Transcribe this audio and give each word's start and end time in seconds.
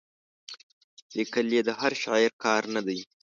لیکل 1.15 1.47
یې 1.55 1.61
د 1.67 1.69
هر 1.79 1.93
شاعر 2.03 2.31
کار 2.43 2.63
نه 2.75 2.81
دی. 2.87 2.99